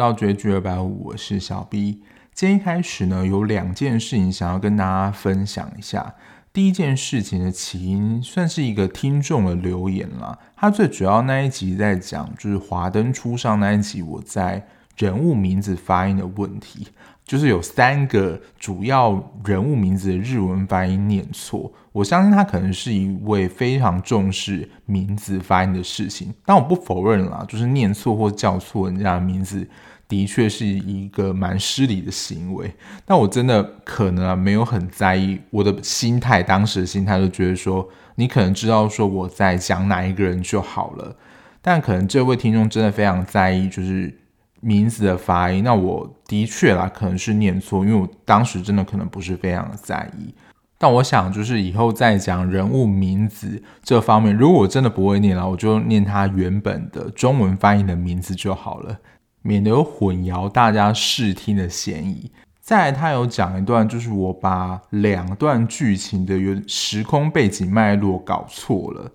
[0.00, 2.00] 到绝句二百五，我是小 B。
[2.32, 6.14] 今天一开始呢，有两件事情想要跟大家分享一下。
[6.54, 10.38] 第一件事情的起因算是一个听众的留言啦。
[10.56, 16.88] 他最主要那一集在讲，就是华灯初上那一集，我在人物名字发音的问题。
[17.24, 29.64] 就是有三个主要人物名字的日文发音念错，我相信他可能是一位非常重视名字发音的事情，但我不否认啦，就是念错或叫错人家的名字，
[30.08, 32.74] 的确是一个蛮失礼的行为。
[33.04, 41.16] 但我真的可能啊没有很在意，我的心态当时的心态就觉得说，你可能知道说我在讲哪一个人就好了，
[41.62, 44.16] 但可能这位听众真的非常在意，就是。
[44.60, 50.34] 名字的发音，那我的确啦，可能是念错，因为我当时真的可能不是非常的在意。
[50.78, 58.98] 但我想，就是以后再讲人物名字这方面，如果我真的不会念了，我就念他原本的中文翻译的名字就好了，
[59.42, 62.30] 免得有混淆大家视听的嫌疑。
[62.62, 69.10] 再来，他有讲一段，就是我把两段剧情的原时空背景脉络搞错了。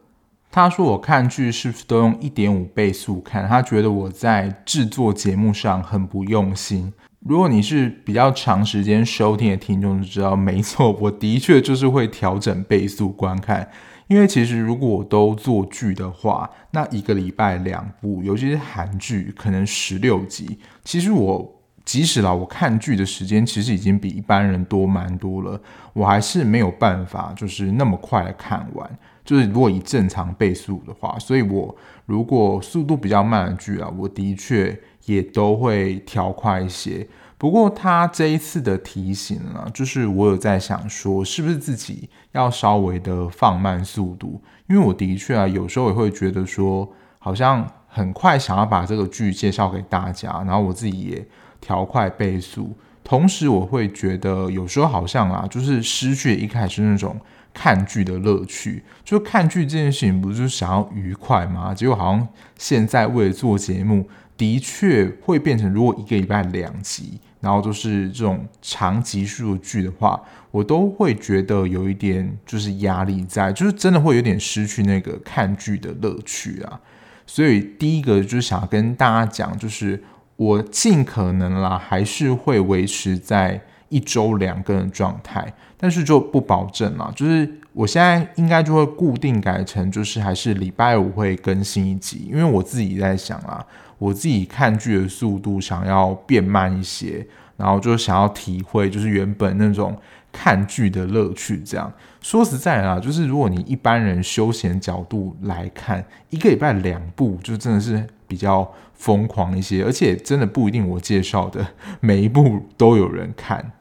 [0.55, 3.45] 他说：“我看剧是不是都用一点五倍速看？
[3.45, 6.93] 他觉得我在制作节目上很不用心。
[7.19, 13.69] 如果你是比较长时间收听的听众，就知道没错，我的确就是会调整倍速观看。
[14.07, 20.57] 因为其实如果我都做剧的话，那一个礼拜两部，尤其是韩剧，可能十六集。
[20.85, 25.59] 其实我即使啦，我看剧的时间其实已经比一般人多蛮多了，
[25.91, 28.89] 我还是没有办法就是那么快的看完。”
[29.25, 37.05] 就是如果以正常倍速的话，所以我如果速度比较慢的剧啊，我的确也都会调快一些。
[37.37, 44.41] 不过他这一次的提醒呢，就是我有在想说，是不是自己要稍微的放慢速度？
[44.69, 46.87] 因为我的确啊，有时候也会觉得说，
[47.17, 51.27] 好像很快想要把这个剧介绍给大家，然后我自己也
[51.59, 57.19] 调快倍速，同时我会觉得有时候好像啊，就是失去一开始那种。
[57.55, 61.73] 看剧的乐趣，就看剧这件事情，不是想要愉快吗？
[61.73, 62.27] 结果好像
[62.57, 70.21] 现在为了做节目，的确会变成，如果一个礼拜两集，然后都是这种长集数的剧的话，
[70.51, 76.81] 我都会觉得有一点就是压力在，就是真的会有点失去那个看剧的乐趣啊。
[77.25, 80.03] 所以第一个就是想要跟大家讲，就是
[80.35, 83.61] 我尽可能啦，还是会维持在。
[83.95, 87.09] 一周两更的状态，但是就不保证了。
[87.15, 93.65] 就是我现在应该就会固定改成，就是还是礼拜五会更新一集，因为我自己在想啊，
[93.97, 99.95] 我自己看剧的速度想要变慢一些，然后就想要体会就是原本那种
[100.29, 101.61] 看剧的乐趣。
[101.63, 101.89] 这样
[102.19, 111.65] 说实在啊，就是如果你一般人休闲角度来看，一个礼拜两部就真的是比较疯狂一些，而且真的不一定我介绍的
[112.01, 113.71] 每一部都有人看。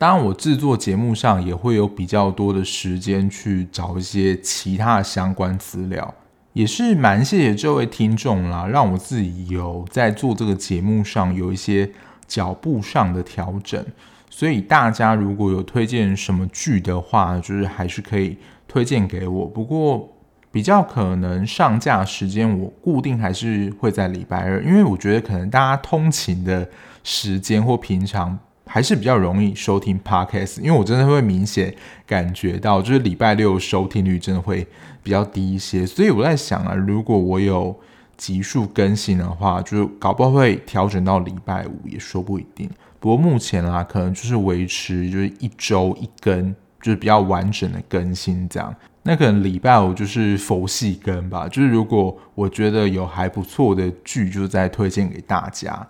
[0.00, 6.14] 当然，我制作节目上也会有比较多的时间去找一些其他相关资料，
[6.54, 11.90] 也是蛮谢谢这位听众啦，让我自己有在做这个节目上有一些
[12.26, 13.84] 脚步上的调整。
[14.30, 19.44] 所以大家如果有推荐什么剧的话，就是还是可以推荐给我。
[19.44, 20.08] 不过
[20.50, 26.66] 比较可能上架时间我固定还是会在礼拜二，因为我觉得可能大家通勤的
[27.04, 28.38] 时间或平常。
[28.72, 31.74] 还是比较容易收听 Podcast，因为我真的会明显
[32.06, 34.64] 感觉到，就是礼拜六收听率真的会
[35.02, 35.84] 比较低一些。
[35.84, 37.76] 所以我在想啊，如果我有
[38.16, 42.70] 急速更新的话，就是搞不好会调整到礼拜五，也说不一定。
[43.00, 48.72] 不过目前啦，可能就是维持就是一周一更，就是比较完整的更新这样。
[49.02, 55.84] 那可能礼拜五就是佛系更吧，就是如果我觉得有还不错的剧，就再推荐给大家。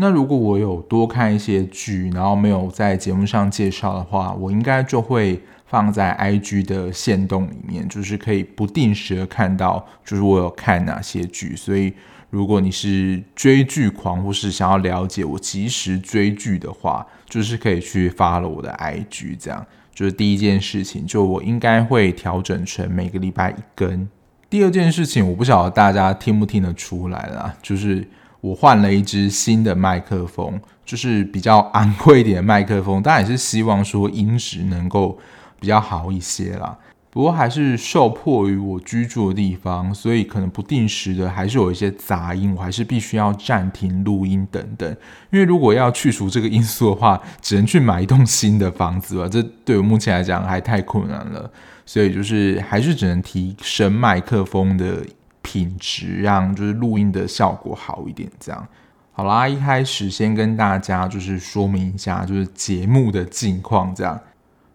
[0.00, 11.56] 那如果我有多看一些剧，然后没有在节目上介绍的话，我应该就会放在 IG 的限动里面，就是可以不定时的看到，就是我有看哪些剧。
[11.56, 11.92] 所以
[12.30, 21.04] 如果你是追剧狂，或是想要了解我即时追剧的话，就是可以去 follow 我的 IG，这样就是第一件事情。
[21.04, 24.08] 就我应该会调整成每个礼拜一更。
[24.48, 28.06] 第二件事情，我不晓得大家听不听得出来啦，就是。
[28.40, 35.18] 我换了一支新的麦克风，就是比较昂贵一点的麦克风，但也是希望说音质能够
[35.58, 36.78] 比较好一些啦。
[37.10, 44.88] 不过还是受迫于我居住的地方，所以可能不定时的还是有一些杂音，我还是必须要暂停录音等等。
[45.30, 51.50] 因为如果要去除这个因素的话，只能去买一栋新的房子了，这对我目前来讲还太困难了。
[51.86, 55.02] 所以就是还是只能提升麦克风的
[55.50, 58.68] 品质，让就是录音的效果好一点，这样。
[59.12, 64.20] 好啦，一开始先跟大家就是说明一下，就是节目的近况这样。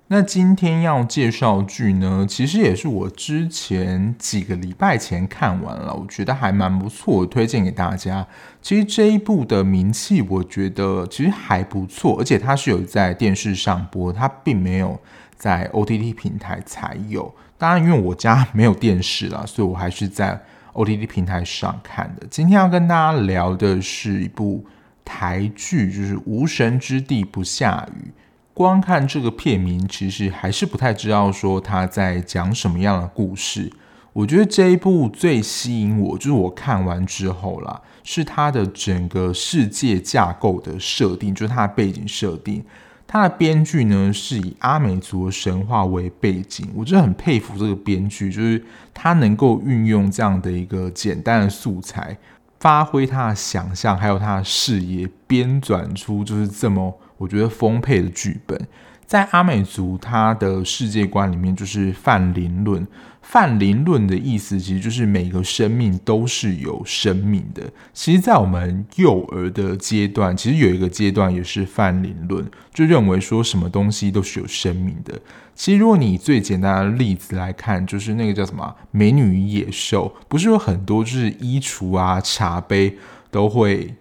[0.08, 8.26] 那今天要介绍剧呢，其实也是我之前几个礼拜前看完了，我觉得还蛮不错，推荐给大家。
[8.60, 15.00] 其实这一部的名气，我觉得其实还不错，而且它是有在电视上播，它并没有
[15.36, 17.32] 在 OTT 平台才有。
[17.60, 20.42] 当然，因为我家没有电视啦，所以我还是在。
[20.74, 22.28] OTT 平台上看的。
[22.30, 24.66] 今天要跟大家聊的是一部
[25.06, 28.08] 台剧，就是《无神之地不下雨》。
[28.54, 33.72] 光看这个片名，其实还是不太知道说他在讲什么样的故事。
[34.14, 42.64] 我觉得这一部最吸引我，就是我看完之后啦，是它的整个世界架构的设定，就是它的背景设定。
[43.06, 48.64] 他的编剧呢，是以阿美族的神话为背景，我真的很佩服这个编剧，就是
[48.94, 52.18] 他能够运用这样的一个简单的素材，
[52.60, 58.60] 发挥他的想象，还有他的视野，编纂出就是这么我觉得丰沛的剧本。
[59.06, 62.88] 在阿美族他的世界观里面，就是泛灵论。
[63.24, 67.64] 泛灵论的意思，其实就是每个生命都是有生命的。
[67.92, 75.20] 其实，在我们幼儿的阶段，其实有一个阶段也是泛灵论，就认为说什么东西都是有生命的。
[75.56, 82.98] 其实，如果你以最简单的例子来看，就是那个叫什么《美女与野兽》，不是有很多就是衣橱啊、茶杯
[83.32, 83.96] 都会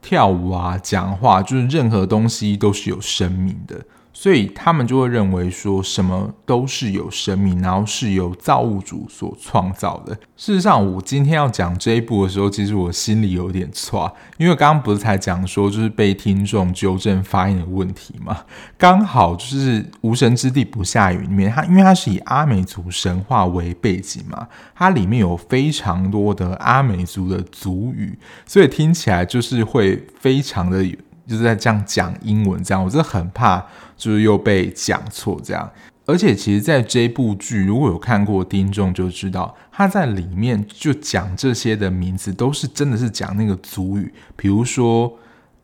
[0.00, 3.84] 跳舞啊、讲话，就是任何东西都是有生命的。
[4.20, 10.12] 所以他们就会认为说什么都是有生命，然后是由造物主所创造的。
[10.36, 18.38] 事实上，我今天要讲这一部的时候，其实我心里有点错，因为刚刚不是才讲说就是被听众纠正发音的问题嘛？
[18.76, 30.84] 刚好就是《无神之地不下雨》里面，它因为它是以阿美族神话为背景嘛，它里面有非常多的阿美族的族语，所以听起来就是会非常的。
[31.28, 33.62] 就是在这样讲英文，这样我真的很怕，
[33.98, 35.70] 就是又被讲错这样。
[36.06, 44.10] 而且，其实，在这部剧，如果有看过听众就知道，他在里面就讲这些的名字，都是真的是讲那个族语。
[44.34, 45.12] 比如说，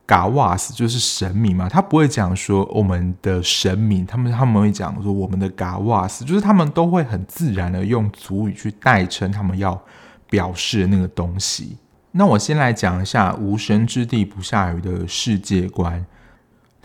[0.04, 9.82] 嘎瓦斯就是神明嘛，他不会讲说我们的神明，他们他们会讲说我们的嘎瓦斯，就是他们都会很自然的用族语去代称他们要
[10.28, 11.78] 表示的那个东西。
[12.10, 16.04] 那我先来讲一下《无神之地不下雨》的世界观。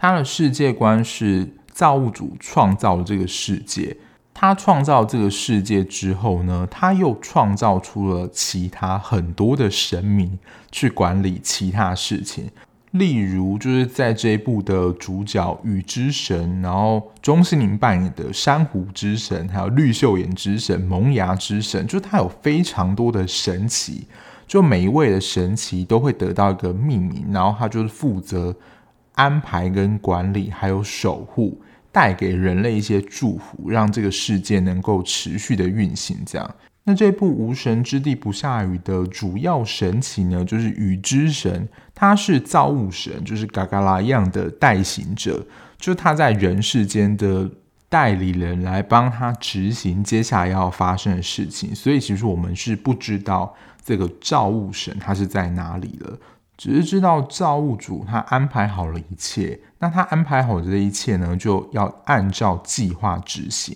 [0.02, 3.98] 他的世界观是造物主创造了这个世界。
[4.34, 10.40] 他创造这个世界之后呢，他又创造出了其他很多的神明
[10.72, 12.50] 去管理其他事情。
[12.92, 24.08] 例如，就是在这一部的主角雨之神，然后钟欣凌扮演的珊瑚之神，还有绿秀眼之神、萌芽之神，就他有非常多的神奇。
[24.48, 28.56] 就每一位的神奇都会得到一个命名，然后他就是负责
[29.20, 31.62] 安排跟管理，还有守护，
[31.92, 36.18] 带给人类一些祝福，让这个世界能够持续的运行。
[36.26, 36.56] 这样，
[36.86, 45.46] 那这部《无神之地不下雨》的主要神奇呢，就是雨之神，他是造物神，就是嘎嘎拉一样的代行者，
[45.78, 47.50] 就他在人世间的
[47.90, 51.76] 代理人，来帮他执行接下来要发生的事情。
[51.76, 53.54] 所以，其实我们是不知道。
[53.82, 56.20] 这个造物神他是在哪里了？
[56.60, 63.74] 只是知道造物主他安排好了一切，那他安排好的这一切呢，就要按照计划执行。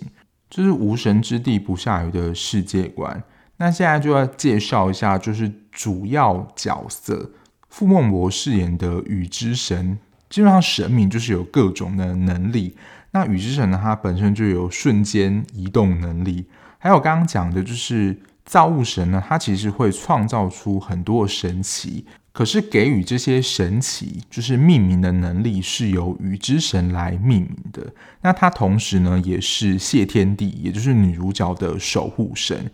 [0.49, 3.23] 这是无神之地不下雨的世界观。
[3.55, 7.31] 那现在就要介绍一下，就是主要角色，
[7.69, 9.97] 傅孟博饰演的雨之神，
[10.29, 12.75] 基本上神明就是有各种的能力。
[13.11, 16.45] 那雨之神呢，他本身就有瞬间移动能力，
[16.79, 18.19] 还有刚刚讲的就是。
[18.45, 27.93] 造物神呢，他其实会创造出很多神奇，可是给予这些神奇就是命名的能力是由鱼之神来命名的。
[28.21, 32.69] 那他同时呢，也是谢天帝，也就是女主角的守护神。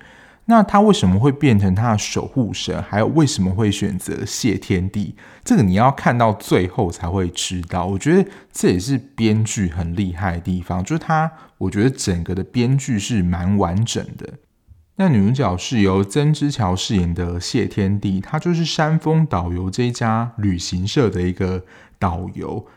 [0.45, 2.81] 那他为什么会变成他的守护神？
[2.81, 5.13] 还有为什么会选择谢天帝？
[5.45, 7.85] 这个你要看到最后才会知道。
[7.85, 14.27] 我觉得这也是编剧很厉害的地方，就是他，我觉得整个的编剧是蛮完整的。
[15.01, 21.63] 那女主角是由曾之乔饰演的谢天地，她就是山峰导游这一家旅行社的一个
[21.97, 22.67] 导游。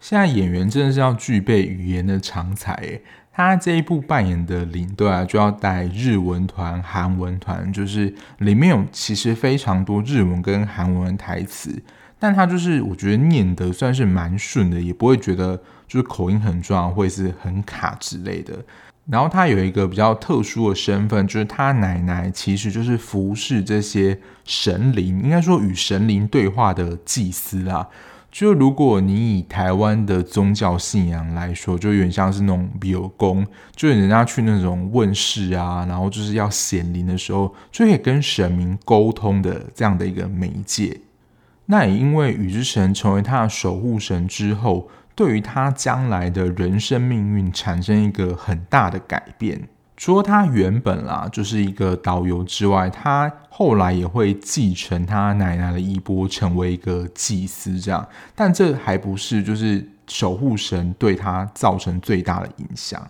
[0.00, 3.00] 现在演员真的是要具备语言的长才诶，
[3.32, 11.80] 他这一部扮演的领队啊，就要带日文团、韩文团，就是里面有其实非常多日文跟韩文台词，
[12.18, 15.56] 但她就是我觉得念得算是蛮顺的，也不会觉得
[15.86, 18.64] 就是口音很重，或是很卡之类的。
[19.10, 27.88] 然后他有一个比较特殊的身份，就是他奶奶其实就是服侍这些神灵，应该说与神灵对话的祭司啦。
[28.30, 41.00] 就如果你以台湾的宗教信仰来说，就有点像是那种庙公，就是人家去那种问事啊，然后就是要显灵的时候，就可以跟神明沟通的这样的一个媒介。
[41.64, 49.60] 那也因为雨之神成为他的守护神之后，对于他将来的人生命运产生一个很大的改变。
[49.96, 58.06] 除了他原本啦就是一个导游之外，他后来也会继承他奶奶的衣钵，成为一个祭司这样。
[58.36, 63.04] 但这还不是就是守护神对他造成最大的影响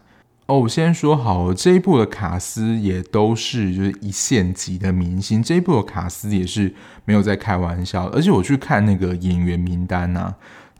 [0.47, 0.61] 哦。
[0.61, 6.75] 我先说好，这一部的卡斯也都是就是一线级的明星，这一部的卡斯也是
[7.05, 10.35] 没有在开玩笑，而且我去看那个演员名单呐。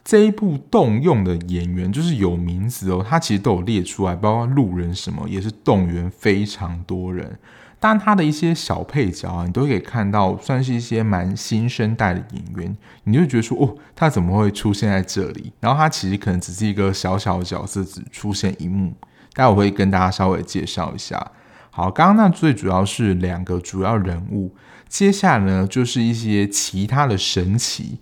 [0.09, 7.39] 这一部动用的演员就是有名字哦，他其实都有列出来，包括路人什么也是动员非常多人。
[7.79, 12.75] 但他的一些小配角啊，你都可以看到，算是一些蛮新生代的演员，
[13.05, 15.53] 你就觉得说，哦，他怎么会出现在这里？
[15.61, 18.95] 然后他其实可能只是一个小小的角色，只出现一幕。
[19.35, 21.33] 待会我会跟大家稍微介绍一下。
[21.69, 24.55] 好，刚刚那最主要是两个主要人物，
[24.89, 27.99] 接下来呢就是一些其他的神奇。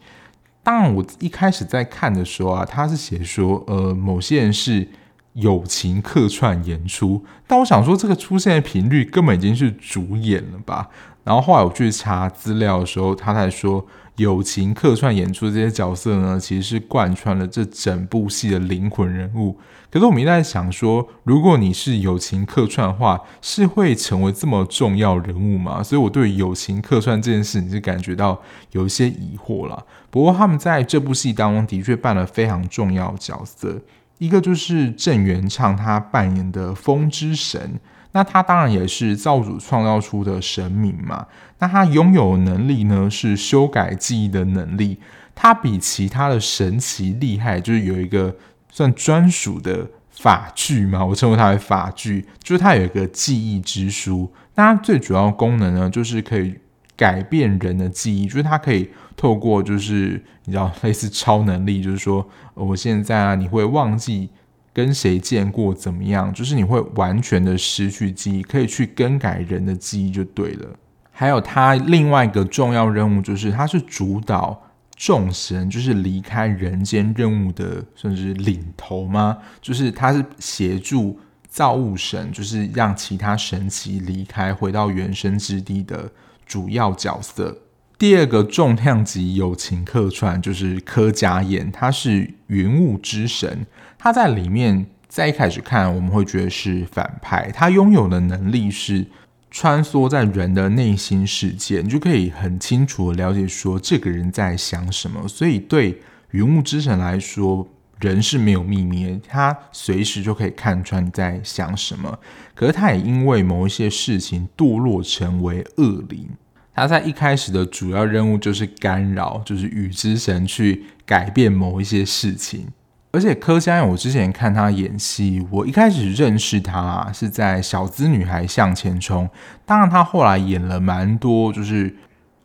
[0.66, 4.88] 当然，我一开始在看的时候啊，他是写说，呃，某些人是
[5.34, 10.88] 友情客串演出，但我想说，这个出现的频率根本已经是主演了吧？
[11.22, 13.86] 然后后来我去查资料的时候，他才说。
[14.16, 19.58] 友情客串演出这些角色呢，其实是贯穿了这整部戏的灵魂人物。
[19.90, 25.82] 可是我们一直在想说，如果你是友情客串的话，是会成为这么重要人物吗？
[25.82, 28.40] 所以我对友情客串这件事，你是感觉到
[28.72, 29.84] 有一些疑惑啦。
[30.10, 33.80] 不过他们在这部戏当中的确扮了非常重要的角色，
[34.18, 37.78] 一个就是郑元畅他扮演的风之神。
[38.16, 41.26] 那他当然也是造主创造出的神明嘛。
[41.58, 44.98] 那他拥有能力呢，是修改记忆的能力。
[45.34, 48.34] 他比其他的神奇厉害，就是有一个
[48.70, 54.32] 算专属的法具嘛，我称为它为法具，就是它有一个记忆之书。
[54.54, 56.54] 那它最主要功能呢，就是可以
[56.96, 64.30] 改变人的记忆，就是它可以透过就是你知道类似超能力，就是说我现在啊，你会忘记。
[64.76, 66.30] 跟谁见过怎么样？
[66.34, 70.68] 就是你会完全的失去记忆，可以去更改人的记忆就对了。
[71.10, 74.62] 还有他另外一个重要任务，就是他是主导
[74.94, 79.38] 众神，就是离开人间任务的，甚至领头吗？
[79.62, 81.18] 就是他是协助
[81.48, 86.12] 造物神，就是让其他神奇离开，回到原生之地的
[86.44, 87.62] 主要角色。
[87.96, 93.66] 第二个重量级友情客串就是柯佳嬿，他是云雾之神。
[94.06, 97.50] 他在里面，在一开始看我们会觉得是反派。
[97.52, 99.04] 他拥有的能力是
[99.50, 105.26] 穿梭在人的内心世界，你就可以很清楚的了解说这个人在想什么。
[105.26, 107.66] 所以对云雾之神来说，
[107.98, 112.16] 人是没有秘密的，他随时就可以看穿你在想什么。
[112.54, 116.28] 可是他也因为某一些事情堕落成为恶灵。
[116.72, 122.68] 他在一开始的主要任务就是干扰，就是雨之神去改变某一些事情。
[123.16, 129.24] 而且柯佳嬿，我之前看她演戏，我一开始认识她，是在《小资女孩向前冲》。
[129.64, 131.96] 当然，她后来演了蛮多就是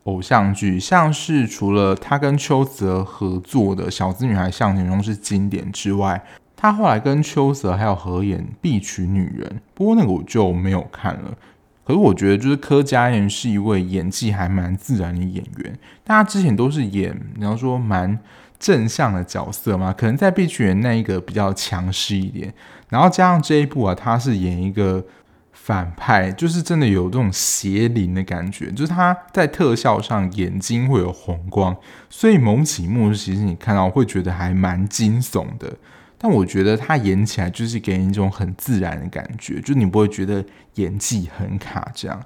[0.04, 6.24] 偶像剧，像是除了她跟邱泽合作的《小资女孩向前冲》是经典之外，
[6.56, 11.38] 她后来跟邱泽还有合演《必娶女人》，不过那个我就没有看了。
[11.84, 15.78] 可是我觉得，就是柯佳嬿是一位演技还蛮自然的演员。
[16.06, 18.18] 大家之前都是演，你要说蛮
[18.62, 22.53] 正向的角色嘛，可能在《必娶女人》那一个比较强势一点。
[22.89, 25.03] 然后加上这一部啊，他是演一个
[25.51, 31.75] 反派，就是真的有这种邪灵的感觉，就是他在特效上眼睛会有红光，
[32.08, 35.74] 所以某几幕其实你看到会觉得还蛮惊悚的。
[36.20, 42.22] 但我觉得他演起来就是给人一种很自然的感觉，就你不会觉得演技很卡这样。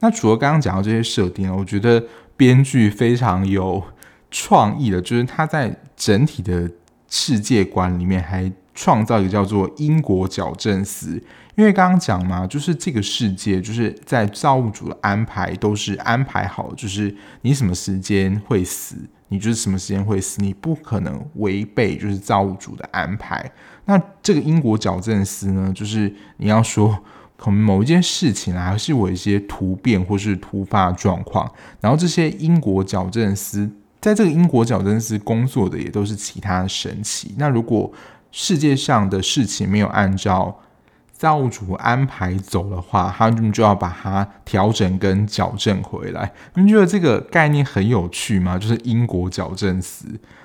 [0.00, 2.02] 那除了刚刚讲到这些设定，我觉得
[2.36, 3.82] 编剧非常有
[4.30, 6.70] 创意的，就是他在整体的
[7.08, 11.22] 世界观里面还创造一个叫做因果矫正司。
[11.56, 18.96] 因为刚刚讲嘛，就是这个世界就是在造物主的安排都是安排好，就是你什么时间会死。
[19.28, 23.50] 你就是什么时间会死，你不可能违背就是造物主的安排。
[23.86, 26.96] 那这个因果矫正司呢，就是你要说
[27.36, 33.68] 可能某一件事情啊，还是有一些突变或是突发状况，然后这些因果矫正司
[34.06, 37.34] 在这个英国矫正司工作的也都是其他神奇。
[37.38, 37.92] 那如果
[38.30, 40.60] 世界上的事情没有按照
[41.10, 46.32] 造物主安排走的话，他们就要把它调整跟矫正回来。
[46.54, 48.56] 你觉得这个概念很有趣吗？
[48.56, 50.04] 就是英国矫正师。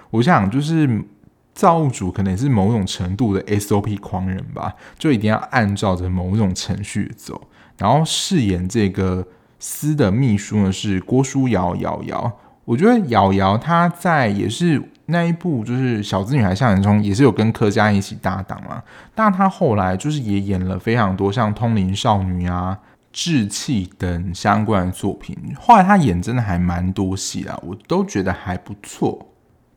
[0.09, 1.05] 我想，就是
[1.53, 7.39] 造物主可能也是某种程度的 SOP 狂人吧，就一定要按照着某种程序走。
[7.77, 9.23] 然后饰演这个
[9.59, 12.39] 司的秘书呢是郭书瑶瑶瑶。
[12.65, 14.81] 我觉得瑶瑶她在也是。
[15.07, 18.81] 那一部就是《小资女孩向前冲》，也是有跟柯佳一起搭档嘛。
[19.13, 22.79] 但她后来就是也演了非常多像《通灵少女》啊、
[23.11, 25.35] 《志气》等相关的作品。
[25.59, 29.27] 后来她演真的还蛮多戏啊，我都觉得还不错。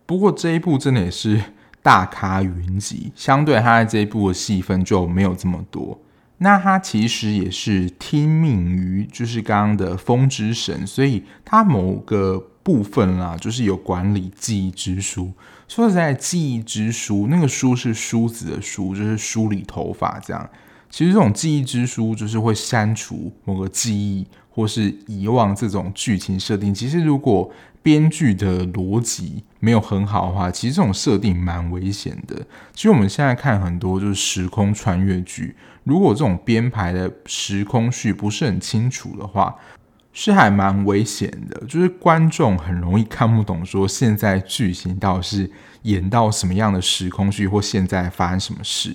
[0.06, 1.42] 不过这一部真的也是
[1.82, 5.98] 大咖云集，相对她在这一部的戏份就没有这么多。
[6.38, 12.50] 那她其实也是听命于就是刚刚的风之神，所以她某个。
[12.64, 15.30] 部分啦，就是有管理记忆之书。
[15.68, 20.50] 说实在，记忆之书那个书是梳子的梳，就是梳理头发这样。
[20.90, 26.72] 其实这种记忆之书就是会删除某个记忆或是遗忘这种剧情设定。
[26.74, 27.52] 其实如果
[27.82, 32.36] 编剧的逻辑没有很好的话，其实这种设定蛮危险的。
[32.72, 39.54] 其实我们现在看很多就是时空穿越剧，如果这种编排的时空序不是很清楚的话。
[40.16, 45.50] 是还蛮危险的，就是观众很容易看不懂，说现在剧情到底是
[45.82, 48.94] 演到什么样的时空去，或现在发生什么事，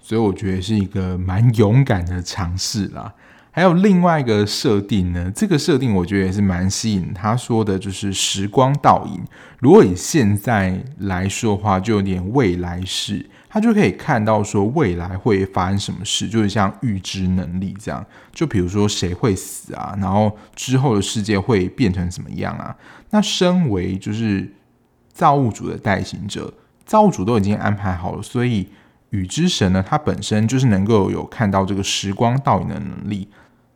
[0.00, 3.12] 所以我觉得是一个蛮勇敢的尝试啦。
[3.50, 7.12] 还有另外一个设定呢，这个设定我觉得也是蛮吸引。
[7.12, 9.20] 他说的就是时光倒影，
[9.58, 13.28] 如果以现在来说的话，就有点未来式。
[13.52, 18.06] 他就可以看到说未来会发生什么事，就是像预知能力这样。
[18.32, 22.76] 就比如说谁会死啊，然后之后的世界会变成什么样啊？
[23.10, 24.54] 那身为就是
[25.12, 26.54] 造物主的代行者，
[26.86, 28.68] 造物主都已经安排好了，所以
[29.10, 33.28] 宇之神呢，他本身就是能够有看到这个时光倒影的能力。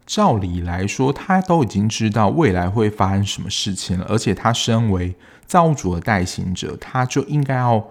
[0.06, 7.84] 照理来说，他都已经知道未来会发生什么事情了，而且他身为造物主的代行者，他就应该要。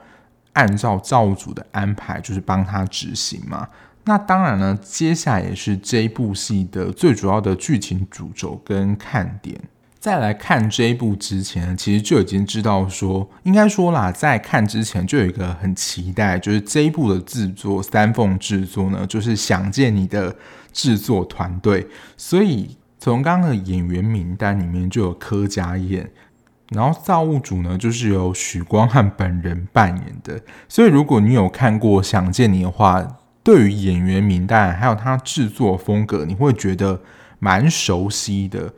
[0.54, 3.68] 按照造物主的安排，就是帮他执行嘛。
[4.06, 9.60] 那当然呢，接下来也是这一部戏的最主要的剧情主轴跟看点。
[9.98, 20.36] 在来看这一部之前，其实就已经知道说，应该说啦，在看之前就有一个很期待，就是这一部的制作三凤制作呢，就是想见你的
[20.74, 21.88] 制作团队。
[22.18, 26.06] 所以从刚刚的演员名单里面就有柯佳嬿。
[26.74, 30.42] 然后造物主呢，就是由许光汉本人扮演的。
[30.68, 37.02] 所以如果你有看过《想见你》的话，对于演员名单还有他制作风格，你会觉得
[37.40, 38.74] 蛮熟悉的，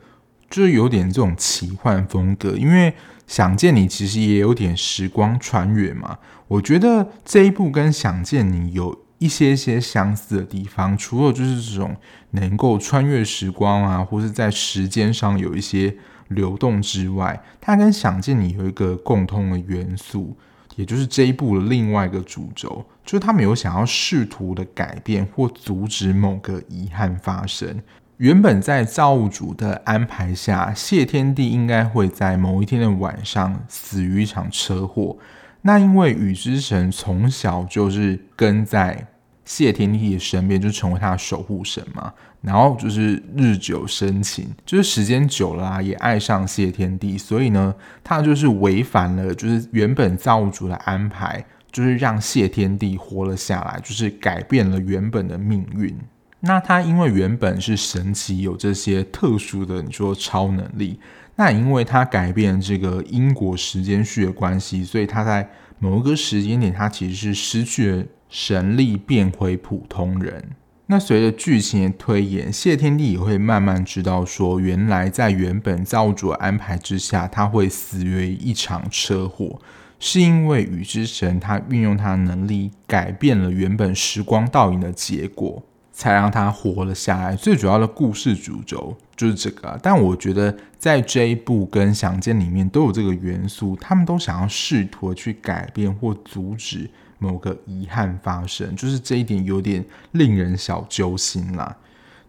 [0.50, 2.50] 就是有点这种奇幻风格。
[2.50, 2.90] 因为
[3.26, 6.18] 《想见你》其实也有点时光穿越嘛。
[6.48, 11.96] 我觉得这一部跟《想见你》有一些些相似的地方，除了就是这种
[12.32, 15.96] 能够穿越时光啊，或是在时间上有一些。
[16.28, 20.36] 流动之外，它跟《想见你》有一个共通的元素，
[20.76, 27.80] 也就是这一部的另外一个主轴，就是他们有想要试图的改变或阻止某个遗憾发生。
[28.18, 35.18] 原本在造物主的安排下，谢天帝应该会在某一天的晚上死于一场车祸。
[35.62, 39.06] 那因为雨之神从小就是跟在
[39.46, 42.12] 谢天帝的身边，就成为他的守护神嘛。
[42.42, 55.96] 然后就是日久生情，就是时间久了啊，也爱上谢天帝，所以呢，他就是违反了就是原本造物主的安排，就是让谢天帝活了下来，就是改变了原本的命运。
[56.40, 61.00] 那他因为原本是神奇，有这些特殊的你说超能力，
[61.34, 65.48] 那因为他改变这个因果时间序的关系，所以他在
[65.80, 70.50] 某一个时间点，他其实是失去了神力，变回普通人。
[70.88, 79.60] 那随着剧情的推演，谢天帝也会慢慢知道说，原来在原本造物主的安排之下，他会死于一场车祸，
[79.98, 85.60] 是因为宇之神他运用他的能力改变了原本时光倒影的结果，
[85.92, 87.34] 才让他活了下来。
[87.34, 96.88] 最主要的故事主轴就是这个，但我觉得在这一部跟想见里面都有这个元素，他们都想要试图去改变或阻止。
[97.18, 101.76] 某个遗憾发生，就是这一点有点令人小揪心啦。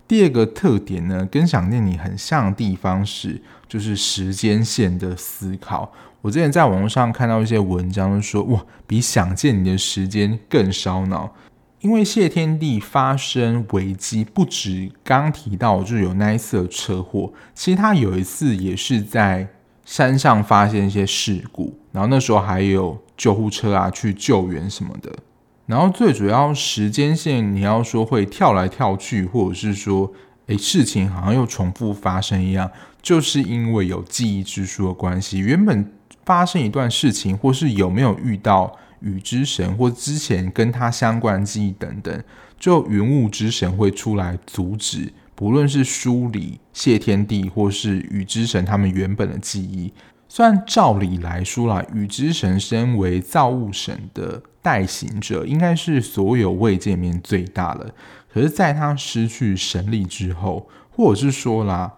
[0.07, 5.91] 第二个特点呢，跟想念你很像的地方是，就是时间线的思考。
[6.21, 11.35] 我之前在网络上看到一些文章，说哇，比想见你的时间更烧脑。
[11.81, 19.47] 因为谢天帝发生危机，不止刚提到就有那一次的车祸，其实他有一次也是在
[19.83, 22.97] 山上发现一些事故，然后那时候还有。
[23.17, 25.11] 救护车啊，去救援什么的。
[25.65, 30.09] 然后最主要时间线，你要说会跳来跳去，或者是说，
[30.45, 35.39] 诶，事情好像又重复发生一样，就是因为有记忆之书的关系。
[35.39, 35.91] 原本
[36.25, 42.23] 发生一段事情，或是有没有遇到雨之神，或之前跟他相关的记忆等等，
[42.57, 49.91] 就云雾之神会出来阻止，不论是梳理谢天地或是雨之神他们原本的记忆。
[50.29, 57.93] 虽然照理来说啦，雨之神身为造物神的代行者，应该是所有位阶面最大的。
[58.31, 61.91] 可是，在他失去神力之后，或者是说啦，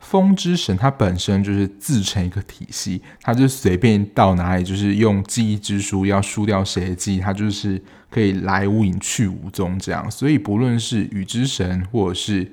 [0.00, 10.10] 风之神他本身就是自成一个体系，他就随便到哪里，就是用记忆之书要输掉谁的记忆，他就是可以来无影去无踪这样。
[10.10, 12.52] 所以，不论是雨之神或者是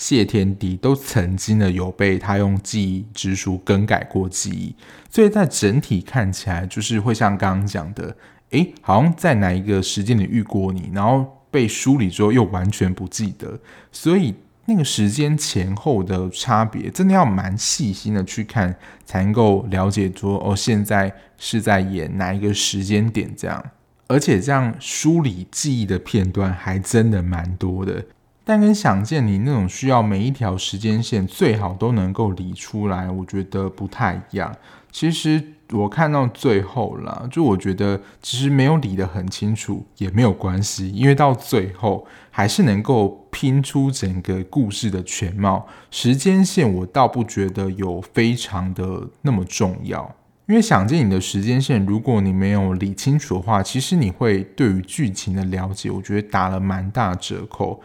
[0.00, 4.74] 谢天帝都曾经的有被他用记忆之书更改过记忆，
[5.10, 8.16] 所以在整体看起来就是会像刚刚讲的，
[8.52, 13.60] 诶，好像在哪一个时间里遇过你，然后被梳理之后又完全不记得，
[13.92, 14.34] 所以
[14.64, 23.62] 那个时间前后的差别真的要蛮细心的去看，才能够了解说哦，现在是在演哪一个时间点这样，
[24.06, 28.02] 而且这样梳理记忆的片段还真的蛮多的。
[28.50, 34.52] 但跟想见你那种需要每一条时间线最好都能够理出来，我觉得不太一样。
[34.90, 45.68] 其实我看到最后啦，就我觉得其实没有理得很清楚也没有关系，因为到最后还是能够拼出整个故事的全貌。
[45.92, 50.12] 时间线我倒不觉得有非常的那么重要，
[50.48, 57.80] 因为想见你的时间线，如果你没有理清楚的话，其实你会对于剧情的了解，我觉得打了蛮大折扣。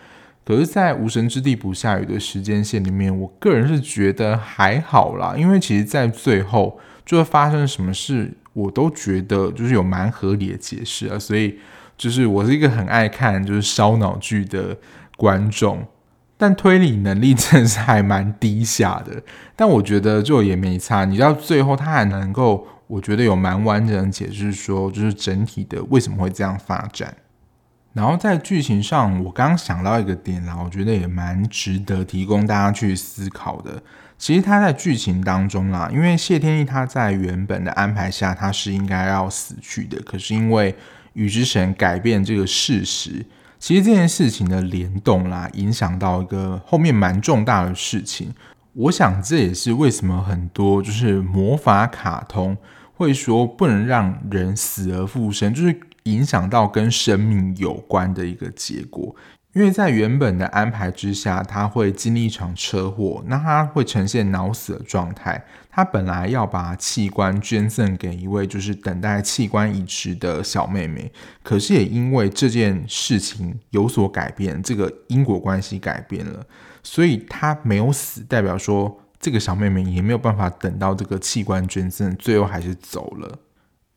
[0.45, 11.17] 可是，在无神之地不下雨的时间线里面，我个人是觉得还好啦，因为其实，在最后就会发生什么事，我都觉得就是有蛮合理的解释啊。
[11.17, 11.57] 所以，
[11.97, 14.77] 就是我是一个很爱看就是烧脑剧的
[15.17, 15.83] 观众，
[16.37, 19.23] 但推理能力 真的是还蛮低下的。
[19.55, 27.15] 但我觉得就也没差，你到最后他还能够，我觉得有蛮完整的解释，说就是整体的为什么会这样发展。
[27.95, 33.81] 然后在剧情上，我刚想到一个点啦，我觉得也蛮值得提供大家去思考的。
[34.17, 40.75] 其实他在剧情当中啦，因为谢天意他在原本的安排下，他是应该要死去的，可是因为
[41.13, 43.25] 雨之神改变这个事实，
[43.59, 48.33] 其实这件事情的联动啦，影响到一个后面蛮重大的事情。
[48.73, 52.57] 我想这也是为什么很多就是魔法卡通
[52.93, 55.79] 会说不能让人死而复生，就是。
[56.05, 59.15] 影响到跟生命有关的一个结果，
[59.53, 65.43] 因为在原本的安排之下，他会经历一场车祸，那他会呈现脑死的状态。
[65.69, 71.11] 他本来要把器官捐赠给一位就是等待器官移植的小妹妹，
[71.43, 76.45] 可是也因为这件事情有所改变，这个因果关系改变了，
[76.81, 83.39] 所以他没有死，代表说这个小妹妹也没有办法等到这个器官捐赠，最后还是走了。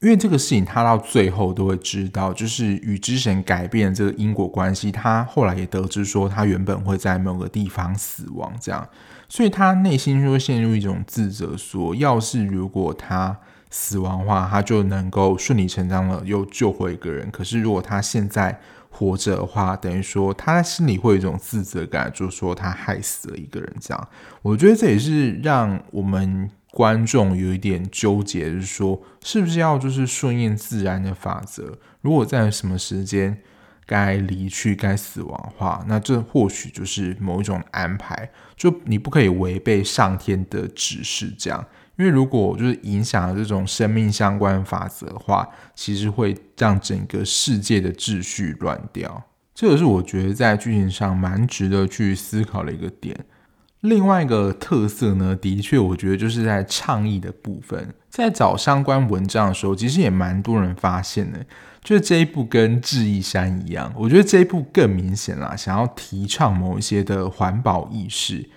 [0.01, 4.93] 因为这个事情，他到最后都会知道，就是与之神改变这个因果关系。
[4.93, 8.89] 他后来也得知说，他原本会在某个地方死亡，这样，
[9.29, 13.37] 所以他内心就会陷入一种自责，说，要是如果他
[13.71, 17.29] 死亡的话，他就能够顺理成章的又救回一个人。
[17.33, 24.09] 可是如果他现在活着的话，等于说他在心里会有一种自责感，就是说他害死了一个人，这样。
[24.43, 26.49] 我觉得这也是让我们。
[26.79, 31.77] 观众有一点纠结，就是说，是不是要就是顺应自然的法则？
[32.03, 33.37] 如果在什么时间
[33.85, 38.31] 该离去、该死亡的话，那这或许就是某一种安排。
[38.57, 41.67] 就你不可以违背上天的指示，这样。
[41.97, 49.25] 因为如果就是影响了这种生命相关法则的话，其实会让整个世界的秩序乱掉。
[49.53, 53.27] 这个是我觉得在剧情上蛮值得去思考的一个点。
[53.81, 61.47] 另外一个特色呢，的确，我觉得就是在倡议的部分，在找相关文章的时候，其实也蛮多人发现的，
[61.85, 68.49] 就是这一部跟《智异山》一样，我觉得这一部更明显啦，想要提倡某一些的环保意识。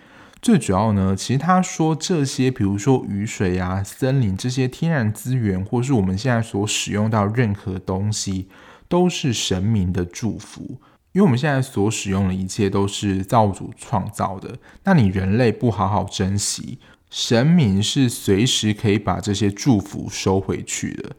[0.42, 8.48] 最主要呢，其实他说这些，比如说雨水啊、森林这些天然资源，或是我们现在所使用到任何东西，
[8.90, 10.82] 都是神明的祝福。
[11.14, 21.12] 因为我们现在所使用的一切都是造物主创造的，那你人类不好好珍惜，神明是随时可以把这些祝福收回去的。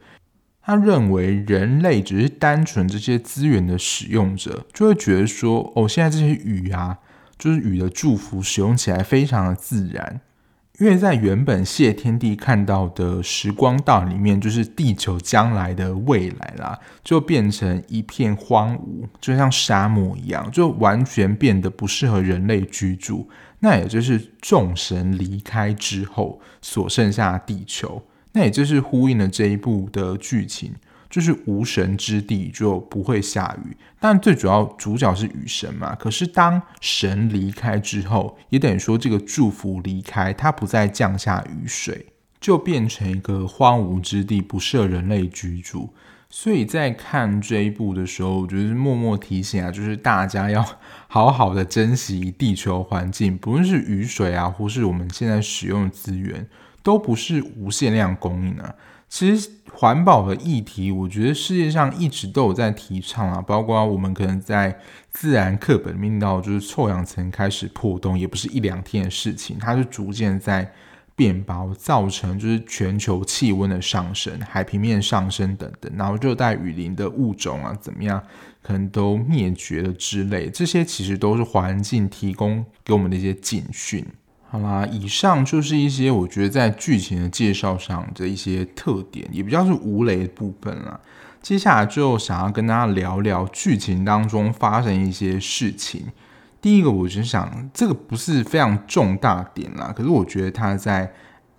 [0.65, 6.97] 他认为人类只是单纯这些资源的使用者，就会觉得说，哦，现在这些雨啊，
[7.37, 10.21] 就是雨的祝福，使用起来非常的自然。
[10.79, 23.29] 因为在原本谢天地看到的时光道里面，就是地球将来的未来啦，就变成一片荒芜，就像沙漠一样，就完全变得不适合人类居住。
[23.59, 30.73] 那也就是众神离开之后所剩下的地球，那也就是呼应了这一部的剧情。
[31.13, 35.93] 就是无神之地就不会下雨，但最主要主角是雨神嘛。
[35.93, 42.07] 可是当神离开之后，也等于说这个祝福离开，它不再降下雨水，
[42.41, 45.93] 就变成一个荒芜之地，不适合人类居住。
[46.31, 50.65] 所以在看这一部的时候，我觉得是默默提醒啊，就是大家要
[51.07, 56.47] 好好的珍惜地球环境，不论是雨水啊，或是我们现在使用的资源，
[56.81, 58.73] 都不是无限量供应啊。
[59.13, 64.75] 其实环保的议题，我觉得世界上一直都有在提倡啊，包括我们可能在
[65.11, 70.73] 自然课本里到，就是臭氧层开始破洞，也不是一两天的事情，它是逐渐在
[71.15, 78.19] 变薄，造成就是全球气温的上升、海平面上升等等，然后热带雨林的物种啊怎么样，
[78.63, 84.03] 可能都灭绝了之类，这些其实都是环境提供给我们的一些警讯。
[84.53, 90.99] 好啦，以上就是一些我觉得在剧情的介绍上的一些特点，也比较是无雷的部分啦。
[91.41, 96.05] 接下来就想要跟大家聊聊剧情当中发生一些事情。
[96.61, 101.11] 第一个，我就想这个不是非常重大点啦，可是我觉得它在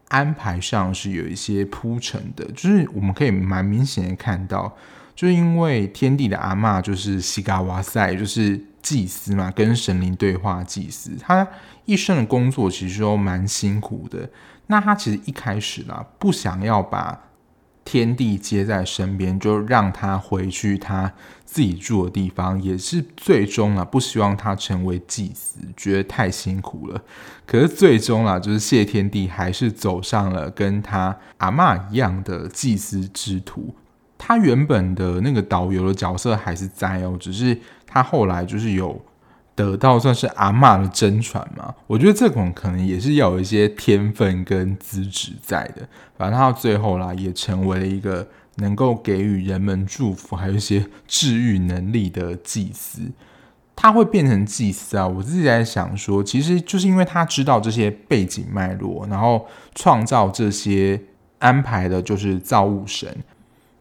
[0.07, 4.73] 安排上是有一些铺陈的，就是我们可以蛮明显的看到，
[5.17, 11.49] 就是因为天地的阿嬷就是西嘎哇塞，就是祭司嘛，跟神灵对话祭司，他。
[11.87, 14.31] 一生的工作其实都蛮辛苦的。
[14.69, 17.25] 那他其实一开始啦，不想要把
[17.85, 21.13] 天地接在身边，就让他回去他
[21.45, 27.03] 自己住的地方，也是最终啊，不希望他成为祭司，觉得太辛苦了。
[27.47, 33.75] 可是最终啦，就是谢天地还是走上了跟他阿嬷一样的祭司之途。
[34.17, 37.61] 他原本的那个导游的角色还是在哦，只是
[37.95, 39.01] 他后来就是有。
[39.57, 41.73] 得到算是阿嬷的真传嘛？
[41.87, 45.89] 我觉得这种可能也是要有一些天分跟资质在的。
[46.19, 48.27] 反正他到最后啦，也成为了一个
[48.57, 53.03] 能够给予人们祝福，还有一些治愈能力的祭司。
[53.77, 55.07] 他会变成祭司啊！
[55.07, 61.01] 我自己在想说，其实就是因为他知道这些背景脉络，然后创造这些
[61.39, 63.17] 安排的就是造物神，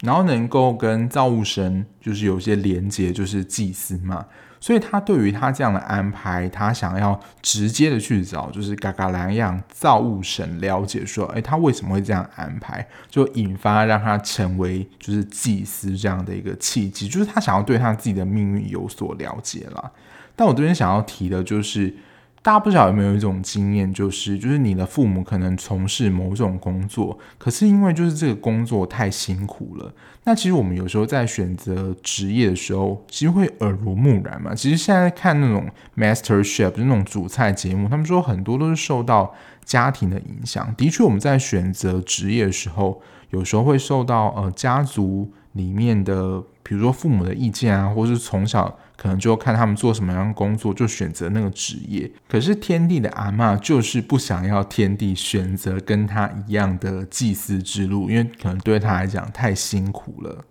[0.03, 4.25] 然后能够跟造物神就是有些连接，就是祭司嘛。
[4.59, 19.91] 所以他对于他这样的安排，他想要直接的去找，就是嘎嘎两样造物神了解，说，哎，他为什么会这样安排，就引发让他成为就是祭司这样的一个契机，就是他想要对他自己的命运有所了解了。
[20.35, 21.95] 但我这边想要提的就是。
[22.43, 29.93] 大家不知道有没有一种经验，就是就是你的父母可能从事某种工作，可是因为就是这个工作太辛苦了。
[30.25, 34.53] 那其实我们有时候在选择职业的时候，其实会耳濡目染嘛。
[34.53, 40.75] 其实现在看那种 Master Chef 那种主菜节目，他们说很多都是受到家庭的影响。
[40.75, 48.77] 的确，我们在选择职业的时候，有时候会受到呃家族里面的，比如说父母的意见啊，或是从小。
[48.95, 52.11] 可能就看他们做什么样的工作，就选择那个职业。
[52.27, 60.45] 可是天帝的阿嬷就是不想要天帝选择跟他一样的祭司之路，因为可能对他来讲太辛苦了。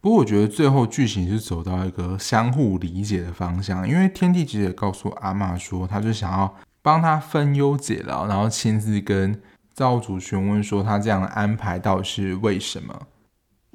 [0.00, 9.40] 不过我觉得最后剧情是走到一个相互理解的方向，因为天帝其实也告诉阿嬷说，他就想要帮他分忧解劳，然后亲自跟
[9.72, 13.06] 造物主询问说，他这样的安排到底是为什么。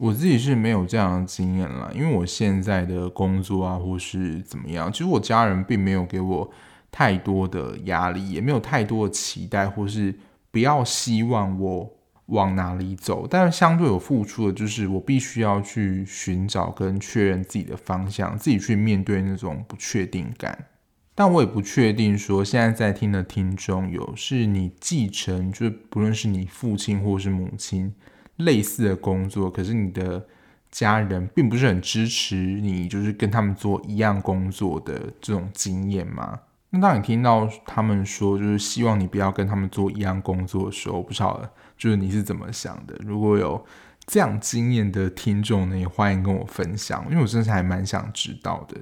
[0.02, 6.50] 我自己是没有这样的经验啦，因为我现在的工作啊，或是怎么样，其实我家人并没有给我
[6.90, 10.18] 太多的压力，也没有太多的期待，或是
[10.52, 11.92] 不要希望我
[12.28, 13.28] 往哪里走。
[13.30, 20.68] 但是相对有付出的，就是我必须要去寻找跟确认自己的方向，自己去面对那种不确定感。
[21.14, 27.94] 但我也不确定说，现在在听的听众有是你继承，就是不论是你父亲或是母亲。
[28.40, 30.26] 类似的工作，可是你的
[30.70, 36.40] 家人并不是很支持你，就是跟他们做一样工作的这种经验吗？
[36.72, 42.96] 那当你听到他们说，就是希望你不要跟他们做一样工作的时候，我不晓得就是你是怎么想的？
[43.00, 43.66] 如果有
[44.06, 48.78] 这样经验的听众呢，也欢迎跟我分享，因为我真的还蛮想知道的。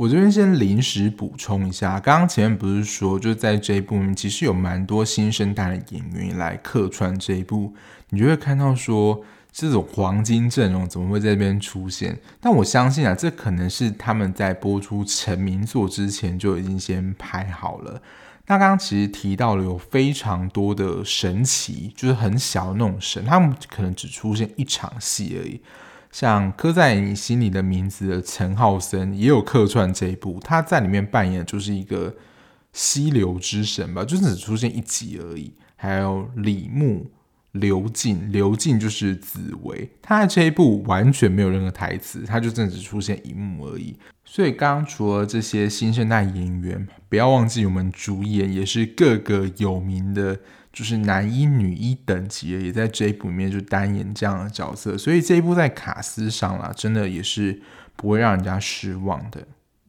[0.00, 7.74] 我这边先临时补充一下，刚刚前面不是说，就在这一部，其实有蛮多新生代的演员来客串这一部，
[8.08, 12.18] 你就会看到说，这种黄金阵容怎么会在这边出现？
[12.40, 18.00] 但我相信啊，这可能是他们在播出成名作之前就已经先拍好了。
[18.46, 25.60] 那刚刚其实提到了有非常多的神奇，就是很小的那种神，他们可能只出现一场戏而已。
[26.12, 32.14] 像刻在你心里的名字的陈浩森也有客串这一部，他在里面扮演的就是一个
[32.72, 35.52] 溪流之神吧，就只出现一集而已。
[35.76, 37.10] 还有李牧、
[37.52, 43.96] 刘进，刘进就是紫薇，他在这一部完全没有任何台词，他就真的只出现一幕而已。
[44.24, 50.38] 所以刚刚除了这些新生代演员，不要忘记我们主演也是各个有名的。
[50.72, 57.60] 就是男一、女一等级的，也在这一部里面就担演这样的角色，所以这一部在卡司上啦，真的也是
[57.96, 59.46] 不会让人家失望的。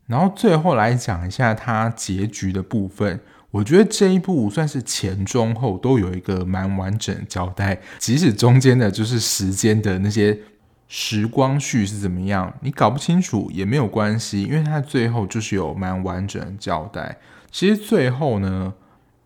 [0.08, 3.20] 然后最后来讲一下它结局的部分，
[3.52, 10.40] 我觉得这一部算是前中后都有一个蛮完整的交代，即使中间的就是时间的那些
[10.88, 17.20] 时光序是怎么样，你搞不清楚也没有关系，因为它最后就是有蛮完整的交代。
[17.52, 18.74] 其实最后呢。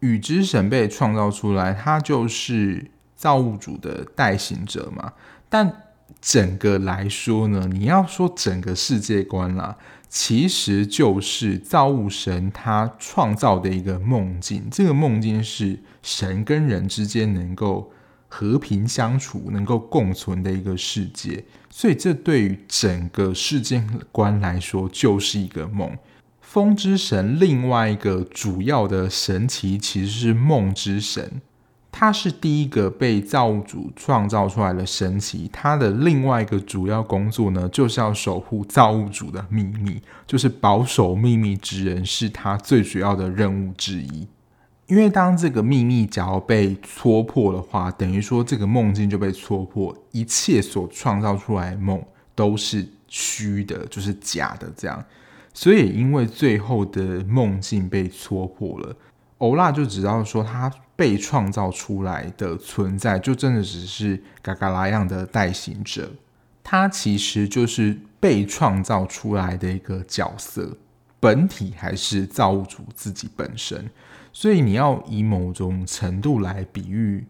[0.05, 5.13] 宇之神被创造出来，他就是造物主的代行者嘛。
[5.49, 5.83] 但
[6.21, 9.77] 整个来说呢，你要说整个世界观啦，
[10.09, 14.67] 其实就是造物神他创造的一个梦境。
[14.71, 17.91] 这个梦境是神跟人之间能够
[18.27, 21.43] 和平相处、能够共存的一个世界。
[21.69, 25.91] 所以，这对于整个世界观来说，就是一个梦。
[26.55, 31.41] 风之神另外一个主要的神奇其实是梦之神，
[31.91, 35.49] 他是第一个被造物主创造出来的神奇。
[35.51, 44.25] 他的另外一个主要工作呢，就是要守护造物主的秘密，就是保守秘密之人是他最主要的任务之一。
[44.87, 52.01] 因为当这个秘密只要被戳破的话，等于说这个梦境就被戳破，一切所创造出来的梦
[52.33, 55.03] 都是虚的，就是假的，这样。
[55.57, 58.93] 所以，因为最后的梦境被戳破了，
[59.37, 66.11] 欧拉就知道说，他被创造出来的存在，就真的只是嘎嘎拉样的代行者。
[66.61, 70.75] 他其实就是被创造出来的一个角色，
[71.21, 73.89] 本体还是造物主自己本身。
[74.33, 77.25] 所以，你要以某种程度来比喻，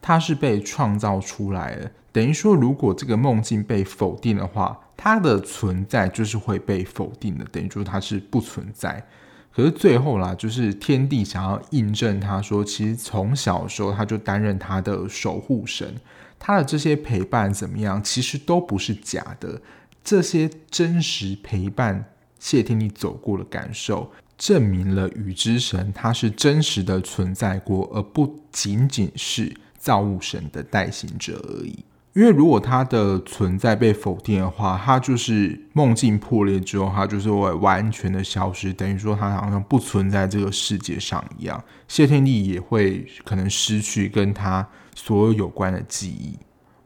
[0.00, 1.92] 他是被创造出来的。
[2.10, 9.06] 等于说，如果这个梦境被否定的话，它的存在就是会被否定的，等于说它是不存在。
[9.52, 15.94] 可是最后啦，就是天帝想要印证他说，其实从小时候他就担任他的守护神，
[16.38, 19.62] 他的这些陪伴怎么样，其实都不是假的。
[20.04, 22.04] 这些真实陪伴
[22.38, 31.82] 谢天帝走过的感受，证明了雨之神他是真实的存在过，而不仅仅是造物神的代行者而已。
[32.16, 41.62] 因为如果他的存在被否定的话，他就是梦境破裂之后，他就是会完全的消失，等于说他好像不存在这个世界上一样。
[41.86, 46.38] 谢天地也会可能失去跟他所有有关的记忆。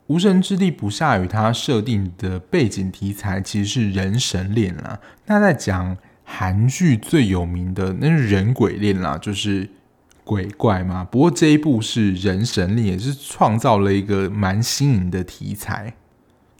[0.08, 4.98] 无神之地不下雨，他设定的背景题材其实是人神恋啦。
[5.26, 9.70] 那在讲韩剧最有名的那是人鬼恋啦，就是。
[10.30, 15.92] 鬼怪吗，不过这一部是人神恋，也是创造了一个蛮新颖的题材。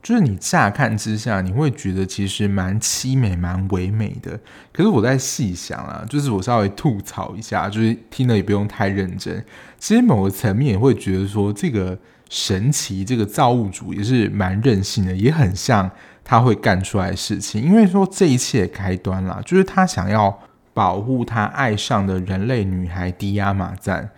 [0.02, 4.40] 就是你乍看之下，你会觉得其实蛮凄美、蛮唯美的。
[4.72, 9.44] 可是我在细想啊，就是我稍微吐槽一下，就是听了也不用太认真。
[9.78, 11.96] 其实某个层面也会觉得说，这个
[12.28, 15.88] 神奇、这个造物主也是蛮任性的，也很像
[16.24, 17.62] 他会干出来的事情。
[17.62, 20.36] 因为说这一切开端啦，就是他想要。
[20.72, 24.10] 保护他爱上的人类女孩迪亚马赞，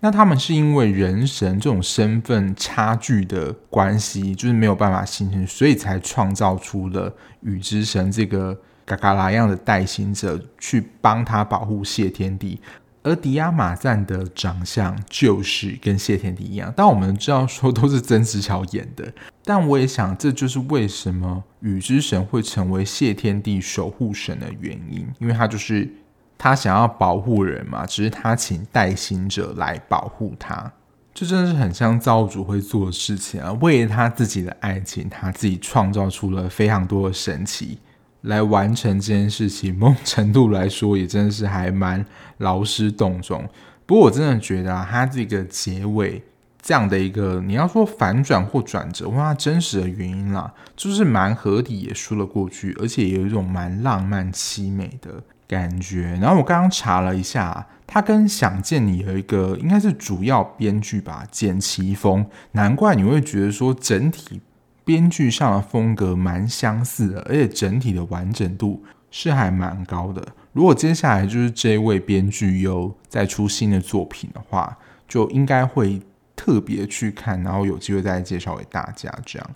[0.00, 12.60] 那他们是因为人神这种身份差距的关系，就是没有办法形成，所以才创造出了雨之神这个嘎嘎拉样的代行者，去帮他保护谢天帝。
[13.02, 19.12] 而迪亚马赞的长相就是跟谢天地一样，但我们知道说都是曾之乔演的。
[19.44, 25.92] 但我也想，这就是为什么宇之神会成为谢天帝守护神的原因，因为他就是
[26.38, 30.72] 他想要保护人嘛，只是他请代行者来保护他。
[31.14, 33.52] 这真的是很像造物主会做的事情啊！
[33.60, 37.78] 为了他自己的爱情，他自己创造出了非常多的神奇。
[38.22, 42.04] 来完成这件事情，某种程度来说，也真的是还蛮
[42.38, 43.48] 劳师动众。
[43.86, 46.22] 不过，我真的觉得啊，它这个结尾
[46.60, 56.16] 这样的一个，你要说反转或转折，或它真实的原因啦，就是蛮合理，也说了过去，而且有一种蛮浪漫凄美的感觉。
[56.20, 64.40] 然后我刚刚查了一下，它跟《想见你》有一个应该是主要编剧吧，简奇峰，难怪你会觉得说整体。
[64.84, 70.26] 编剧上的风格蛮相似的，而且整体的完整度是还蛮高的。
[70.52, 74.76] 如果接下来就是这位编剧又再出新的作品的话，
[75.08, 76.00] 就应该会
[76.34, 79.10] 特别去看，然后有机会再介绍给大家。
[79.24, 79.50] 这样，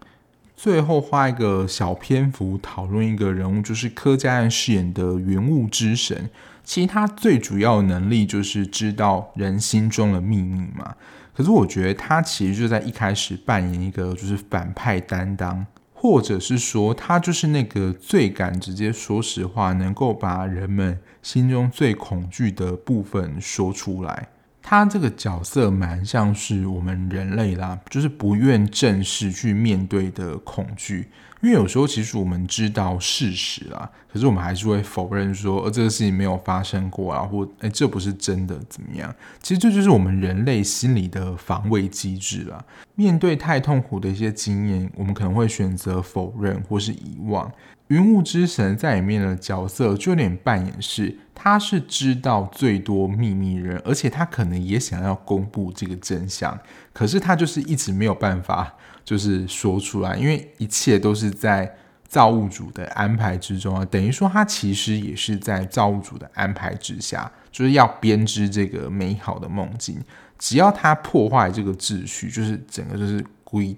[0.57, 6.31] 最后花一个小篇幅讨论一个人物，就是柯佳嬿饰演的云雾之神。
[6.65, 10.95] 其实他最主要的能力就是知道人心中的秘密嘛。
[11.37, 15.67] 可是我觉得他其实就在一开始扮演一个就是反派担当。
[15.99, 24.29] 或者是说，他就是那个最敢直接说实话，能够把人们心中最恐惧的部分说出来。
[24.69, 31.09] 他这个角色蛮像是我们人类啦，就是不愿正视去面对的恐惧。
[31.41, 39.15] 因为有时候其实我们知道事实啦，可是我们还是会否认说，呃，这个事情没有发生过啊，或诶，这不是真的，怎么样？
[39.41, 42.65] 其实这就是我们人类心理的防卫机制啦。
[42.97, 47.49] 面对太痛苦的一些经验，我们可能会选择否认或是遗忘。
[47.89, 56.59] 云雾之神在里面的角色就有点扮演是，他是知道最多秘密人，而且他可能也想要公布这个真相，
[56.93, 58.75] 可是他就是一直没有办法。
[59.05, 61.73] 就是说出来，因为一切都是在
[62.09, 70.03] 造物主的安排之中啊，等于说他其实也是在造物主的安排之下，就是要编织这个美好的梦境。
[70.41, 73.25] 只要他破坏这个秩序，就是整个就是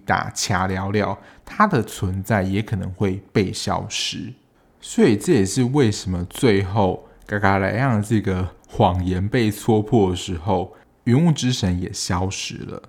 [0.05, 4.33] 打掐聊聊，他的存在也可能会被消失。
[4.81, 10.75] 所以这也是为什么最后嘎嘎莱样这个谎言被戳破的时候，
[11.05, 12.83] 云雾之神也消失了。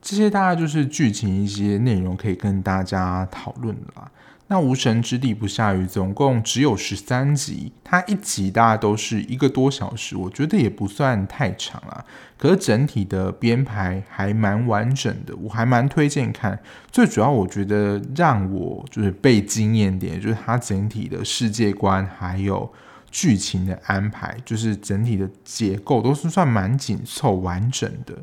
[0.00, 4.10] 这些大概就是剧情一些内容可以跟大家讨论的啦。
[4.52, 12.04] 那《无神之地不下雨》总共只有十三集，它一集大概都是一个多小时，我觉得也不算太长啦。
[12.36, 16.60] 可是整体的编排还蛮完整的，我还蛮推荐看。
[16.90, 22.70] 最主要我觉得让我就是被惊艳点，就是它整体的世界观还有
[23.10, 28.14] 剧情的安排，就是整体的结构都是算蛮紧凑完整的。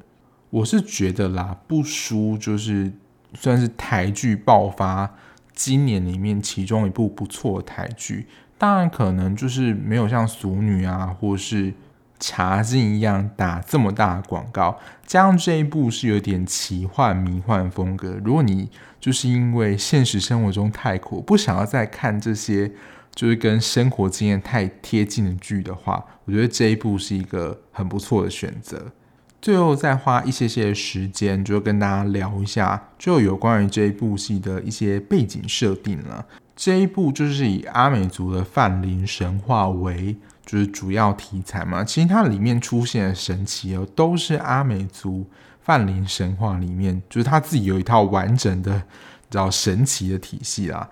[0.51, 2.93] 我是觉得啦，不输就是
[3.33, 5.15] 算是台剧爆发
[5.59, 8.25] 今年里面其中一部不错的台剧，
[8.57, 11.65] 当然可能就是没有像《俗女》啊或是
[12.17, 18.17] 《茶金》一样打这么大的广告，加上这一部是有点奇幻迷幻风格。
[18.23, 18.69] 如果你
[19.01, 22.71] 就是因为现实生活中太苦，不想要再看这些
[23.13, 28.93] 就是跟生活经验太贴近的剧的话，我觉得这一部是一个很不错的选择。
[29.41, 36.25] 最后再花一些些时间，就跟大家聊一下，就有关于这一部戏的一些背景设定了。
[36.55, 40.15] 这一部就是以阿美族的泛灵神话为
[40.45, 45.25] 就是主要题材嘛，其实它里面出现的神奇哦，都是阿美族
[45.61, 48.81] 泛灵神话里面，就是他自己有一套完整的
[49.29, 50.89] 叫神奇的体系啦。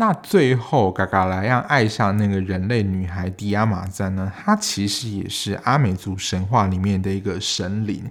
[0.00, 4.32] 那最后，嘎嘎莱样爱上那个人类女孩迪亚玛赞呢？
[4.34, 8.10] 她其实也是阿美族神话里面的一个神灵。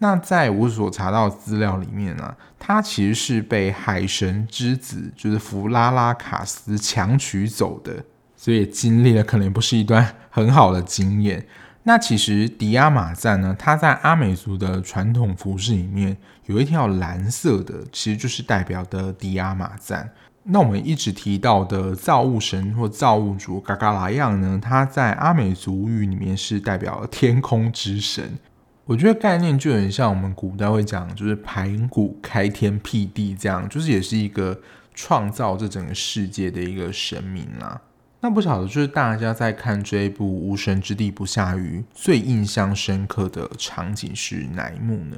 [0.00, 8.04] 那在我所查到资料里面呢，她其实是被海神之子，就是弗拉拉卡斯强取走的，
[8.36, 11.46] 所以经历了可能不是一段很好的经验。
[11.84, 16.14] 那其实迪亚玛赞呢，她在阿美族的传统服饰里面
[16.44, 20.10] 有一条蓝色的，其实就是代表的迪亚玛赞。
[20.42, 28.38] 那我们一直提到的造物神或造物主嘎嘎拉样呢，他在阿美族语里面是代表天空之神。
[28.86, 34.58] 我觉得概念就很像我们古代会讲，就是盘古开天辟地这样，就是也是一个
[34.94, 37.80] 创造这整个世界的一个神明啦。
[38.22, 45.16] 那不晓得就是大家在看这一部《无神之地不下雨》最印象深刻的场景是哪一幕呢？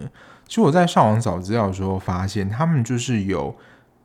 [0.48, 3.56] 其实我在上网找资料的时候发现，他们就是有。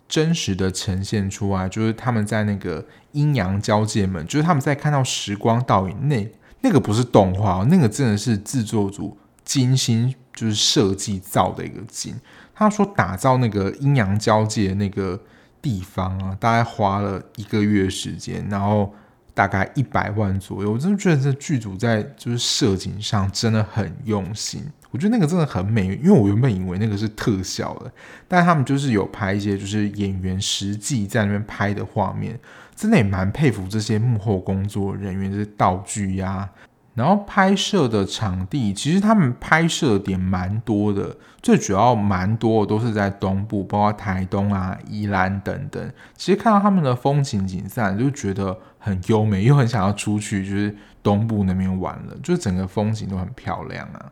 [0.07, 6.31] 真实的呈现出来，就是他们在那个阴阳交界门，就是他们在看到时光倒影，那
[6.61, 12.15] 那个不是动画哦，那个真的是制作组精心就是设计造的一个景。
[12.55, 15.19] 他说打造那个阴阳交界那个
[15.61, 18.91] 地方啊，大概花了一个月时间，然后
[19.33, 20.71] 大概一百万左右。
[20.71, 24.63] 我真的觉得这剧组在就是设景上真的很用心。
[24.97, 27.91] 我觉得那个真的很美，因为我原本以为那个是特效的，
[28.27, 32.39] 但他们就是有拍一些就是演员实际在那边拍的画面，
[32.75, 36.49] 真的也蛮佩服这些幕后工作人员，这些道具呀、
[36.95, 45.93] 然后拍摄的场地，其实他们拍摄点蛮多的，最主要蛮多的都是在东部，包括台东啊、宜兰等等。
[46.15, 54.11] 其实看到他们的风景景色，就觉得很优美，又很想要出去，就是东部那边玩了，就整个风景都很漂亮啊。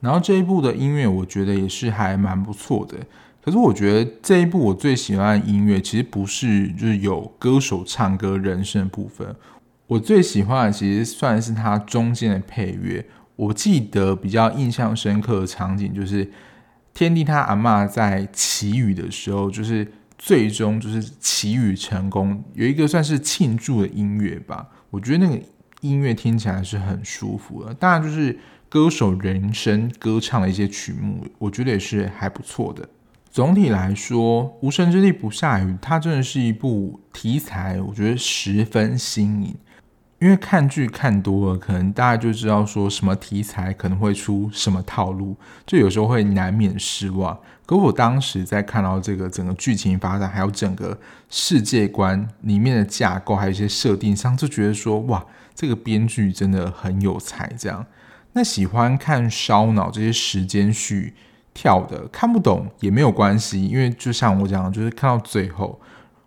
[0.00, 2.96] 然后这一部的音乐，我觉得也是还蛮不错的。
[3.42, 9.34] 可是我觉得这一部我最喜欢的音乐，其实不是就是有歌手唱歌人声部分。
[9.86, 13.06] 我最喜欢的其实算是它中间的配乐。
[13.36, 16.28] 我记得比较印象深刻的场景就是
[16.92, 19.86] 天帝他阿嬷在祈雨的时候，就是
[20.18, 24.66] 最终就是祈雨成功，有一个算是庆祝的音乐吧。
[24.90, 25.40] 我觉得那个
[25.82, 27.72] 音乐听起来是很舒服的。
[27.74, 28.36] 当然，就是
[28.68, 32.88] 歌手人声歌唱的一些曲目，我觉得也是还不错的。
[33.30, 39.54] 总体来说，《无神之地不下雨》它真的是一部题材，我觉得十分新颖。
[40.18, 45.36] 因为看剧看多了，可能大家就知道说什么题材可能会出什么套路，
[45.66, 47.38] 就有时候会难免失望。
[47.66, 50.98] 可我当时在看到这个整个剧情发展，还有整个
[51.28, 55.22] 世界观里面的架构，还有一些设定上，就觉得说哇，
[55.54, 57.52] 这个编剧真的很有才。
[57.58, 57.84] 这样，
[58.36, 61.14] 那喜欢看烧脑这些时间序
[61.54, 65.80] 跳的，看不懂也没有关系，因为就像我讲，就是看到最后。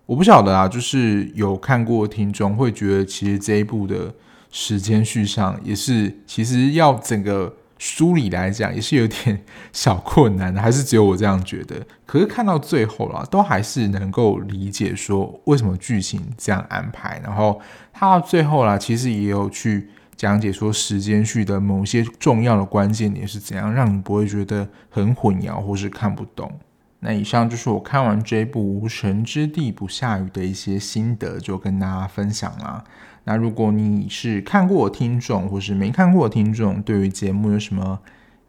[0.07, 4.12] 我不晓得啊，就是有看过听众会觉得，其实这一部的
[4.49, 11.86] 时间序上也是，其实要整个梳理来讲，也是有点小困难的，还是只有我这样觉得？
[12.07, 17.22] 可是看到最后了，都还是能够理解说为什么剧情这样安排。
[17.24, 17.62] 然后
[17.93, 19.89] 他到最后啦，其实也有去
[20.20, 26.51] 讲解说时间序的某些重要的关键点是怎样，让你不会觉得很混淆或是看不懂。
[26.99, 32.84] 那以上就是我看完这部《无神之地不下雨》的一些心得，就跟大家分享啦。
[33.24, 37.99] 那如果你是看过的听众，或是没看过的听众，对于节目有什么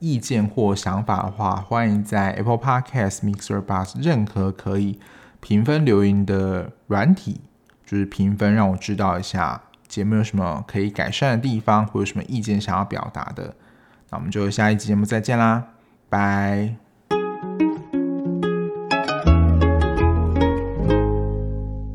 [0.01, 4.99] 意见或想法的话，欢迎在 Apple Podcast、Mixer、Bus 任何可以
[5.39, 7.43] 评分留言的软体，
[7.87, 13.55] 就是评分，让我知道一下节目有什么可以改善的地方，或有什么意见想要表达的。
[14.11, 15.65] 那我们就下一集节目再见啦，
[16.09, 16.90] 拜。